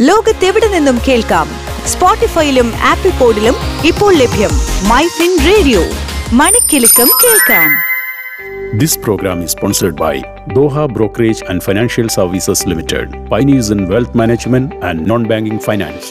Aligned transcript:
ലോകത്തെവിടെ 0.00 0.68
നിന്നും 0.68 1.00
കേൾക്കാം? 1.08 1.48
സ്പോട്ടിഫൈയിലും 1.86 2.72
ആപ്പിൾ 2.76 3.10
പോഡിലും 3.10 3.54
ഇപ്പോൾ 3.84 4.14
ലഭ്യം 4.14 4.50
മൈ 4.88 5.06
ഫിൻ 5.06 5.38
റേഡിയോ. 5.46 5.80
മണിക്കെലക്കം 6.32 7.10
കേൾക്കാം. 7.24 7.70
This 8.78 8.94
program 8.98 9.38
is 9.44 9.52
sponsored 9.56 9.96
by 9.96 10.14
Doha 10.54 10.84
Brokerage 10.96 11.40
and 11.50 11.62
Financial 11.62 12.06
Services 12.20 12.60
Limited, 12.68 13.06
pioneers 13.32 13.68
in 13.74 13.80
wealth 13.92 14.12
management 14.14 14.88
and 14.88 15.10
non-banking 15.10 15.58
finance. 15.58 16.06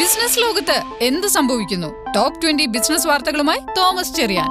Business 0.00 0.38
ലോകത്ത് 0.38 0.82
എന്ത് 1.00 1.26
സംഭവിക്കുന്നു? 1.26 1.88
ടോപ്പ് 2.16 2.42
ട്വന്റി 2.42 2.66
ബിസിനസ് 2.66 3.06
വാർത്തകളുമായി 3.06 3.58
തോമസ് 3.58 4.14
ചെറിയാൻ. 4.14 4.48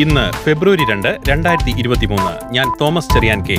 ഇന്ന് 0.00 0.32
ഫെബ്രുവരി 0.32 0.90
രണ്ട് 0.90 1.18
രണ്ടായിരത്തി 1.28 1.74
ഇരുപത്തിമൂന്ന്. 1.78 2.54
ഞാൻ 2.54 2.72
തോമസ് 2.80 3.14
ചെറിയാൻ 3.14 3.42
കെ. 3.42 3.56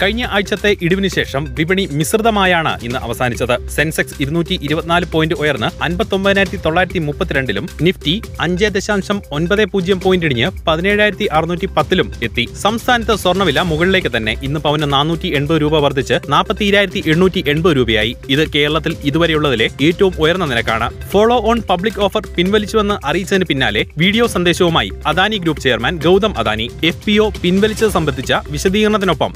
കഴിഞ്ഞ 0.00 0.22
ആഴ്ചത്തെ 0.36 0.70
ഇടിവിന് 0.84 1.08
ശേഷം 1.14 1.42
വിപണി 1.58 1.84
മിശ്രിതമായാണ് 1.98 2.72
ഇന്ന് 2.86 2.98
അവസാനിച്ചത്. 3.06 3.54
സെൻസെക്സ് 3.76 4.16
ഇരുന്നൂറ്റി 4.22 4.54
ഇരുപത്തിനാല് 4.66 5.06
പോയിന്റ് 5.12 5.36
ഉയർന്ന് 5.42 5.68
അൻപത്തൊമ്പതിനായിരത്തി 5.86 6.58
തൊള്ളായിരത്തി 6.64 6.98
മുപ്പത്തിരണ്ടിലും 6.98 7.64
നിഫ്റ്റി 7.86 8.14
അഞ്ച് 8.40 8.70
ദശാംശം 8.76 9.18
ഒൻപത് 9.32 9.64
പൂജ്യം 9.72 10.00
പോയിന്റ് 10.04 10.26
ഇടിഞ്ഞ് 10.26 10.48
പതിനേഴായിരത്തി 10.66 11.26
അറുന്നൂറ്റി 11.38 11.68
പത്തിലും 11.76 12.08
എത്തി. 12.22 12.44
സംസ്ഥാനത്ത് 12.62 13.16
സ്വർണവില 13.22 13.60
മുകളിലേക്ക് 13.70 14.10
തന്നെ 14.16 14.34
ഇന്ന് 14.42 14.60
പവന് 14.60 14.92
നാനൂറ്റി 14.92 15.28
എൺപത് 15.38 15.60
രൂപ 15.60 15.78
വർദ്ധിച്ച് 15.84 16.18
നാൽപ്പത്തിരായിരത്തി 16.28 17.02
എണ്ണൂറ്റി 17.06 17.42
എൺപത് 17.46 17.76
രൂപയായി. 17.76 18.16
ഇത് 18.28 18.44
കേരളത്തിൽ 18.56 18.96
ഇതുവരെയുള്ളതിലെ 19.04 19.68
ഏറ്റവും 19.88 20.14
ഉയർന്ന 20.18 20.44
നിരക്കാണ്. 20.44 20.88
ഫോളോ 21.12 21.38
ഓൺ 21.50 21.60
പബ്ലിക് 21.70 22.00
ഓഫർ 22.00 22.22
പിൻവലിച്ചുവെന്ന് 22.36 22.98
അറിയിച്ചതിന് 23.04 23.44
പിന്നാലെ 23.44 23.84
വീഡിയോ 23.98 24.26
സന്ദേശവുമായി 24.26 24.90
Adani 25.06 25.36
group 25.36 25.62
chairman 25.62 25.96
Gautam 26.06 26.38
Adani. 26.38 26.70
F 26.84 27.04
P 27.06 27.18
O 27.18 27.28
പിൻവലിച്ചത് 27.42 27.90
സംബന്ധിച്ച 27.90 28.32
വിശദീകരണത്തിനൊപ്പം 28.50 29.32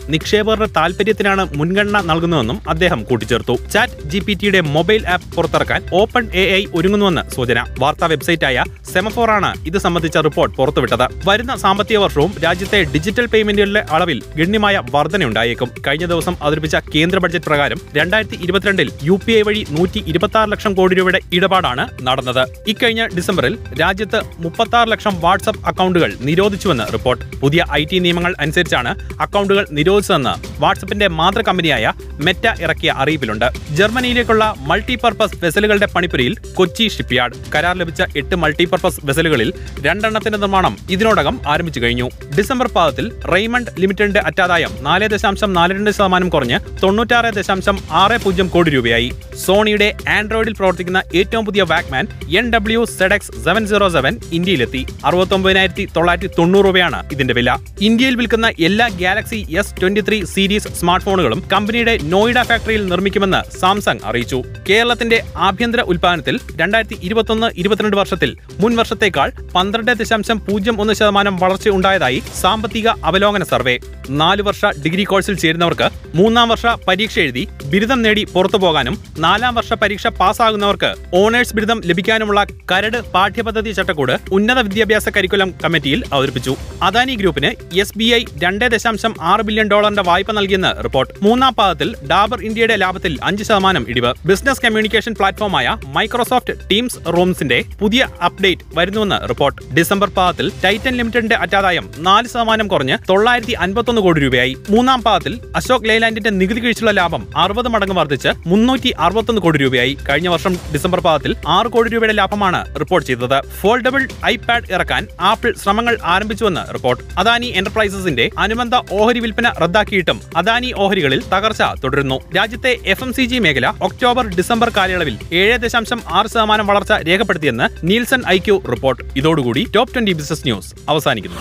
നിക്ഷേപകരുടെ 0.55 0.79
താൽപര്യത്തിനാണ് 0.81 1.43
മുൻഗണന 1.59 1.99
നൽകുന്നതെന്നും 2.11 2.59
അദ്ദേഹം 2.73 3.01
കൂട്ടിച്ചേർത്തു. 3.09 3.55
ചാറ്റ് 3.75 4.09
ജി 4.11 4.19
പി 4.27 4.35
ടിയുടെ 4.41 4.61
മൊബൈൽ 4.75 5.03
ആപ്പ് 5.15 5.29
പുറത്തിറക്കാൻ 5.37 5.81
ഓപ്പൺ 6.01 6.25
എ 6.43 6.45
ഐ 6.59 6.63
ഒരുങ്ങുന്നുവെന്ന് 6.79 7.23
സൂചന. 7.35 7.59
വാർത്താ 7.83 8.07
വെബ്സൈറ്റായ 8.13 8.65
സെമഫോറാണ് 8.93 9.51
ഇത് 9.69 9.79
സംബന്ധിച്ച 9.85 10.17
റിപ്പോർട്ട് 10.27 10.55
പുറത്തുവിട്ടത്. 10.59 11.07
വരുന്ന 11.29 11.53
സാമ്പത്തിക 11.65 11.99
വർഷവും 12.05 12.33
രാജ്യത്തെ 12.45 12.81
ഡിജിറ്റൽ 12.95 13.27
പേയ്മെന്റുകളുടെ 13.33 13.83
അളവിൽ 13.97 14.21
ഗണ്യമായ 14.39 14.83
വർധനയുണ്ടായേക്കും. 14.95 15.71
കഴിഞ്ഞ 15.87 16.07
ദിവസം 16.13 16.37
അവതരിപ്പിച്ച 16.43 16.77
കേന്ദ്ര 16.95 17.19
ബഡ്ജറ്റ് 17.25 17.49
പ്രകാരം 17.51 17.81
രണ്ടായിരത്തി 17.99 18.39
ഇരുപത്തിരണ്ടിൽ 18.47 18.91
യു 19.09 19.17
പി 19.25 19.35
ഐ 19.39 19.43
വഴി 19.49 19.63
നൂറ്റി 19.77 20.03
ഇരുപത്തി 20.13 20.45
ലക്ഷം 20.53 20.75
കോടി 20.75 20.95
രൂപയുടെ 21.01 21.21
ഇടപാടാണ് 21.33 21.87
നടന്നത്. 22.09 22.43
ഇക്കഴിഞ്ഞ 22.69 23.03
ഡിസംബറിൽ 23.17 23.57
രാജ്യത്ത് 23.83 24.21
മുപ്പത്തി 24.45 24.91
ലക്ഷം 24.93 25.15
വാട്സ്ആപ്പ് 25.21 25.65
അക്കൗണ്ടുകൾ 25.73 26.13
നിരോധിച്ചുവെന്ന് 26.29 26.87
റിപ്പോർട്ട്. 26.93 27.25
പുതിയ 27.43 27.65
ഐ 27.81 27.83
നിയമങ്ങൾ 28.07 28.33
അനുസരിച്ചാണ് 28.45 28.91
അക്കൗണ്ടുകൾ 29.21 29.65
നിരോധിച്ചതെന്ന് 29.79 30.35
വാട്സപ്പിന്റെ 30.59 31.09
മാതൃ 31.09 31.43
കമ്പനിയായ 31.43 31.93
മെറ്റ 32.25 32.63
ഇറക്കിയ 32.63 32.91
അറിയിപ്പിലുണ്ട്. 32.97 33.45
ജർമ്മനിയിലേക്കുള്ള 33.71 34.55
മൾട്ടിപർപ്പസ് 34.59 35.45
വെസലുകളുടെ 35.45 35.87
പണിപ്പുരയിൽ 35.87 36.37
കൊച്ചി 36.55 36.89
ഷിപ്പ്യാർഡ്. 36.89 37.35
കരാർ 37.55 37.77
ലഭിച്ച 37.77 38.03
എട്ട് 38.17 38.37
മൾട്ടിപർപ്പസ് 38.37 39.01
വെസലുകളിൽ 39.05 39.53
രണ്ടെണ്ണത്തിന്റെ 39.81 40.39
നിർമ്മാണം 40.39 40.77
ഇതിനോടകം 40.91 41.41
ആരംഭിച്ചു 41.47 41.81
കഴിഞ്ഞു. 41.81 42.11
ഡിസംബർ 42.39 42.69
പാദത്തിൽ 42.69 43.21
റെയ്മണ്ട് 43.21 43.71
ലിമിറ്റഡിന്റെ 43.79 44.21
അറ്റാദായം 44.21 44.71
നാല് 44.81 45.09
ദശാംശം 45.09 45.53
നാല് 45.53 45.75
രണ്ട് 45.75 45.91
ശതമാനം 45.91 46.29
കുറഞ്ഞ് 46.29 46.61
തൊണ്ണൂറ്റാറ് 46.83 47.35
ദശാംശം 47.35 47.79
ആറ് 47.91 48.23
പൂജ്യം 48.23 48.49
കോടി 48.49 48.71
രൂപയായി. 48.71 49.13
സോണിയുടെ 49.47 49.95
ആൻഡ്രോയിഡിൽ 50.09 50.53
പ്രവർത്തിക്കുന്ന 50.53 51.03
ഏറ്റവും 51.15 51.45
പുതിയ 51.45 51.63
Walkman 51.63 52.07
N 52.39 52.53
W 52.53 52.85
Z X 52.85 53.45
seven 53.45 53.67
zero 53.67 53.89
seven 53.89 54.21
ഇന്ത്യയിലെത്തി. 54.33 54.87
അറുപത്തൊമ്പതിനായിരത്തി 55.05 55.89
തൊള്ളായിരത്തി 55.97 56.35
തൊണ്ണൂറ് 56.39 56.67
രൂപയാണ് 56.67 57.09
ഇതിന്റെ 57.13 57.35
വില. 57.35 57.57
ഇന്ത്യയിൽ 57.81 58.15
വിൽക്കുന്ന 58.15 58.53
എല്ലാ 58.61 58.89
Galaxy 58.89 59.47
S 59.57 59.81
twenty 59.81 60.01
three 60.01 60.25
series 60.35 60.69
smart 60.69 61.07
ഫോണുകളും 61.07 61.41
കമ്പനിയുടെ 61.53 61.99
നോയിഡ 62.03 62.43
ഫാക്ടറിയിൽ 62.43 62.87
നിർമ്മിക്കുമെന്ന് 62.87 63.41
സാംസങ് 63.59 64.05
അറിയിച്ചു. 64.05 64.39
കേരളത്തിന്റെ 64.71 65.19
ആഭ്യന്തര 65.37 65.81
ഉൽപ്പാദനത്തിൽ 65.81 66.41
രണ്ടായിരത്തി 66.61 66.97
ഇരുപത്തൊന്ന് 67.03 67.49
ഇരുപത്തിരണ്ട് 67.57 67.97
വർഷത്തിൽ 67.97 68.37
മുൻ 68.61 68.77
വർഷത്തേക്കാൾ 68.77 69.33
പന്ത്രണ്ട് 69.55 69.93
ദശാംശം 69.93 70.39
പൂജ്യം 70.47 70.81
ഒന്ന് 70.81 70.93
ശതമാനം 70.93 71.37
വളർച്ച 71.37 71.69
ഉണ്ടായതായി 71.69 72.23
സാമ്പത്തിക 72.41 72.89
അവലോകന 72.89 73.45
സർവേ. 73.45 73.79
നാല് 74.11 74.43
വർഷ 74.43 74.65
ഡിഗ്രി 74.85 75.05
കോഴ്സിൽ 75.05 75.37
ചേരുന്നവർക്ക് 75.37 75.89
മൂന്നാം 76.15 76.49
വർഷ 76.49 76.67
പരീക്ഷ 76.89 77.19
എഴുതി 77.19 77.49
ബിരുദം 77.71 78.03
നേടി 78.03 78.25
പുറത്തു 78.25 78.57
പോകാനും 78.57 78.97
നാലാം 79.19 79.55
വർഷ 79.55 79.73
പരീക്ഷ 79.73 80.07
പാസ്സാകുന്നവർക്ക് 80.07 80.91
ഓണേഴ്സ് 81.15 81.55
ബിരുദം 81.57 81.81
ലഭിക്കാനുമുള്ള 81.85 82.45
കരട് 82.73 82.99
പാഠ്യപദ്ധതി 83.13 83.71
ചട്ടക്കൂട് 83.71 84.15
ഉന്നത 84.33 84.59
വിദ്യാഭ്യാസ 84.59 85.09
കരിക്കുലം 85.09 85.55
കമ്മിറ്റിയിൽ 85.65 86.03
അവതരിപ്പിച്ചു. 86.13 86.57
അദാനി 86.83 87.15
ഗ്രൂപ്പിന് 87.15 87.79
എസ് 87.79 87.99
ബി 87.99 88.05
ഐ 88.05 88.25
രണ്ട് 88.43 88.65
ദശാംശം 88.65 89.15
ആറ് 89.23 89.41
ബില്യൺ 89.41 89.69
ഡോളറിന്റെ 89.69 90.03
വായ്പ 90.03 90.24
നൽകിയെന്ന് 90.33 90.85
റിപ്പോർട്ട്. 90.85 91.13
മൂന്നാം 91.23 91.55
പാദത്തിൽ 91.55 91.97
ഡാബർ 92.11 92.41
ഇന്ത്യയുടെ 92.41 92.77
ലാഭത്തിൽ 92.77 93.19
അഞ്ച് 93.23 93.45
ശതമാനം 93.45 93.87
ഇടിവ്. 93.89 94.15
ബിസിനസ് 94.27 94.61
കമ്മ്യൂണിക്കേഷൻ 94.61 95.15
പ്ലാറ്റ്ഫോമായ 95.15 95.77
മൈക്രോസോഫ്റ്റ് 95.87 96.71
ടീംസ് 96.71 96.99
റൂംസിന്റെ 97.07 97.65
പുതിയ 97.81 98.07
അപ്ഡേറ്റ് 98.25 98.63
വരുന്നുവെന്ന് 98.75 99.29
റിപ്പോർട്ട്. 99.29 99.75
ഡിസംബർ 99.75 100.09
പാദത്തിൽ 100.09 100.53
ടൈറ്റൻ 100.65 100.95
ലിമിറ്റഡിന്റെ 100.95 101.35
അറ്റാദായം 101.35 101.91
നാല് 101.99 102.29
ശതമാനം 102.29 102.69
കുറഞ്ഞ് 102.69 102.99
തൊള്ളായിരത്തി 103.09 103.53
അൻപത്തൊന്ന് 103.53 104.03
കോടി 104.03 104.21
രൂപയായി. 104.21 104.57
മൂന്നാം 104.71 105.03
പാദത്തിൽ 105.03 105.41
അശോക് 105.57 105.89
ലെയ്ലാൻഡിന്റെ 105.89 106.31
നികുതി 106.31 106.61
കിഴിച്ചുള്ള 106.61 106.91
ലാഭം 106.91 107.29
അറുപത് 107.37 107.69
മടങ്ങ് 107.69 107.97
വർദ്ധിച്ച് 107.97 108.29
മുന്നൂറ്റി 108.47 108.95
അറുപത്തൊന്ന് 108.99 109.43
കോടി 109.43 109.59
രൂപയായി. 109.59 109.99
കഴിഞ്ഞ 110.09 110.29
വർഷം 110.29 110.59
ഡിസംബർ 110.75 111.01
പാദത്തിൽ 111.01 111.37
ആറ് 111.49 111.67
കോടി 111.67 111.91
രൂപയുടെ 111.91 112.13
ലാഭമാണ് 112.13 112.81
റിപ്പോർട്ട് 112.81 113.07
ചെയ്തത്. 113.07 113.43
ഫോൾഡബിൾ 113.61 114.09
ഐപാഡ് 114.27 114.73
ഇറക്കാൻ 114.73 115.07
ആപ്പിൾ 115.21 115.55
ശ്രമങ്ങൾ 115.63 115.99
ആരംഭിച്ചുവെന്ന് 116.05 116.75
റിപ്പോർട്ട്. 116.75 117.05
അദാനി 117.19 117.47
എന്റർപ്രൈസസിന്റെ 117.47 118.31
അനുബന്ധ 118.39 118.75
ഓഹരി 118.93 119.19
വിൽപ്പന 119.19 119.49
റദ്ദാക്കിയിട്ടും 119.49 120.14
അദാനി 120.37 120.73
ഓഹരികളിൽ 120.77 121.23
തകർച്ച 121.35 121.63
തുടരുന്നു. 121.85 122.21
രാജ്യത്തെ 122.37 122.79
എഫ് 122.87 123.05
എം 123.05 123.13
സി 123.13 123.23
ജി 123.23 123.39
മേഖല 123.39 123.73
ഒക്ടോബർ 123.83 124.29
ഡിസംബർ 124.29 124.69
കാലയളവിൽ 124.69 125.19
ഏഴ് 125.33 125.59
ദശാംശം 125.59 126.01
ആറ് 126.11 126.27
ശതമാനം 126.27 126.67
വളർച്ച 126.67 126.93
രേഖപ്പെടുത്തിയെന്ന് 126.93 127.67
നീൽസൺ 127.85 128.23
ഐക്യു 128.29 128.63
റിപ്പോർട്ട്. 128.71 129.05
ഇതോടുകൂടി 129.17 129.67
ടോപ്പ് 129.75 129.95
ട്വന്റി 129.95 130.13
ബിസിനസ് 130.13 130.43
ന്യൂസ് 130.43 130.75
അവസാനിക്കുന്നു. 130.89 131.41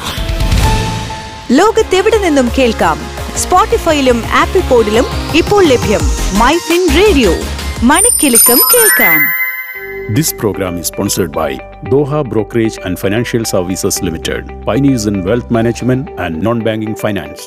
ലോകത്തെവിടെ 1.51 2.17
നിന്നും 2.17 2.49
കേൾക്കാം? 2.57 2.99
സ്പോട്ടിഫൈയിലും 3.37 4.23
ആപ്പിൾ 4.31 4.61
പോഡിലും 4.61 5.05
ഇപ്പോൾ 5.35 5.65
ലഭ്യം 5.65 5.99
മൈ 6.39 6.57
ഫിൻ 6.57 6.87
റേഡിയോ. 6.95 7.33
മണിക്കെലക്കം 7.83 8.61
കേൾക്കാം. 8.73 9.43
This 10.15 10.33
program 10.33 10.73
is 10.73 10.87
sponsored 10.87 11.31
by 11.31 11.51
Doha 11.91 12.19
Brokerage 12.31 12.77
and 12.85 12.97
Financial 12.97 13.43
Services 13.55 13.95
Limited, 14.03 14.43
pioneers 14.67 15.05
in 15.09 15.15
wealth 15.23 15.49
management 15.49 16.25
and 16.25 16.43
non-banking 16.43 16.95
finance. 17.07 17.43